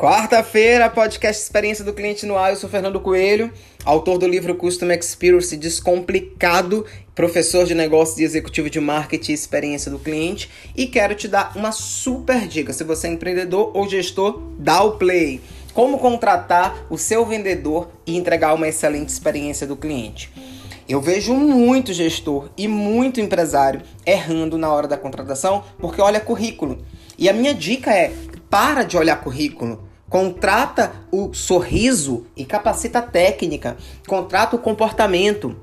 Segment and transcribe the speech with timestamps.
[0.00, 2.48] Quarta-feira, podcast Experiência do Cliente no ar.
[2.48, 3.52] Eu sou Fernando Coelho,
[3.84, 9.90] autor do livro Custom Experience Descomplicado, professor de negócios e executivo de marketing e experiência
[9.90, 10.50] do cliente.
[10.74, 12.72] E quero te dar uma super dica.
[12.72, 15.38] Se você é empreendedor ou gestor, dá o play.
[15.74, 20.32] Como contratar o seu vendedor e entregar uma excelente experiência do cliente.
[20.88, 26.78] Eu vejo muito gestor e muito empresário errando na hora da contratação porque olha currículo.
[27.18, 28.14] E a minha dica é:
[28.48, 29.89] para de olhar currículo.
[30.10, 33.76] Contrata o sorriso e capacita a técnica.
[34.08, 35.56] Contrata o comportamento.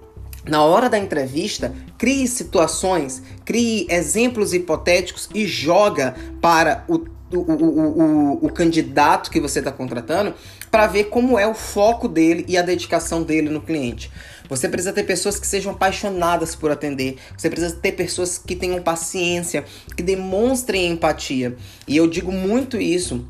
[0.45, 8.01] Na hora da entrevista, crie situações, crie exemplos hipotéticos e joga para o, o, o,
[8.39, 10.33] o, o candidato que você está contratando
[10.71, 14.09] para ver como é o foco dele e a dedicação dele no cliente.
[14.47, 17.17] Você precisa ter pessoas que sejam apaixonadas por atender.
[17.37, 21.57] Você precisa ter pessoas que tenham paciência, que demonstrem empatia.
[21.85, 23.27] E eu digo muito isso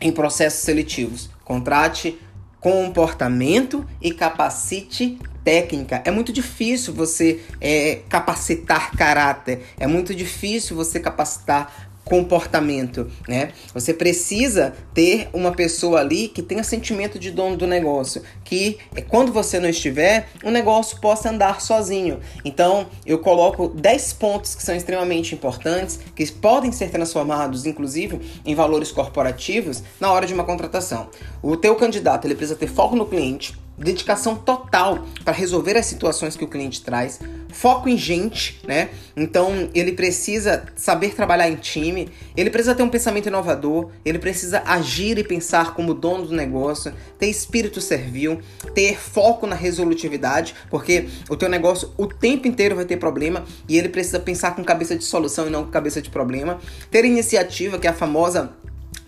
[0.00, 1.30] em processos seletivos.
[1.44, 2.18] Contrate
[2.60, 6.02] comportamento e capacite técnica.
[6.04, 13.50] É muito difícil você é, capacitar caráter, é muito difícil você capacitar comportamento, né?
[13.74, 19.02] Você precisa ter uma pessoa ali que tenha sentimento de dono do negócio, que é,
[19.02, 22.20] quando você não estiver, o negócio possa andar sozinho.
[22.44, 28.54] Então, eu coloco 10 pontos que são extremamente importantes, que podem ser transformados, inclusive, em
[28.54, 31.08] valores corporativos na hora de uma contratação.
[31.42, 36.36] O teu candidato, ele precisa ter foco no cliente, dedicação total para resolver as situações
[36.36, 37.20] que o cliente traz,
[37.56, 38.90] foco em gente, né?
[39.16, 44.62] Então ele precisa saber trabalhar em time, ele precisa ter um pensamento inovador, ele precisa
[44.66, 48.40] agir e pensar como dono do negócio, ter espírito servil,
[48.74, 53.78] ter foco na resolutividade, porque o teu negócio o tempo inteiro vai ter problema e
[53.78, 56.60] ele precisa pensar com cabeça de solução e não com cabeça de problema,
[56.90, 58.52] ter iniciativa, que é a famosa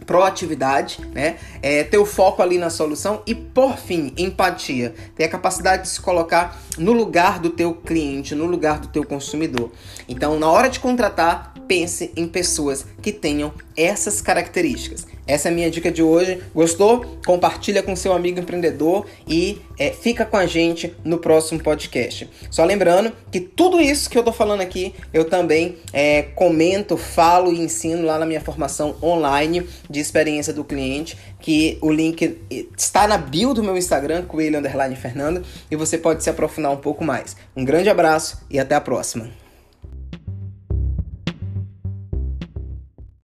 [0.08, 1.36] proatividade, né?
[1.60, 4.94] É, ter o foco ali na solução e, por fim, empatia.
[5.14, 9.04] Ter a capacidade de se colocar no lugar do teu cliente, no lugar do teu
[9.04, 9.70] consumidor.
[10.08, 15.06] Então, na hora de contratar, pense em pessoas que tenham essas características.
[15.28, 16.42] Essa é a minha dica de hoje.
[16.54, 17.04] Gostou?
[17.26, 22.28] Compartilha com seu amigo empreendedor e é, fica com a gente no próximo podcast.
[22.50, 27.52] Só lembrando que tudo isso que eu tô falando aqui eu também é, comento, falo
[27.52, 32.38] e ensino lá na minha formação online de experiência do cliente, que o link
[32.74, 34.58] está na bio do meu Instagram, Coelho
[34.96, 37.36] Fernando, e você pode se aprofundar um pouco mais.
[37.54, 39.47] Um grande abraço e até a próxima.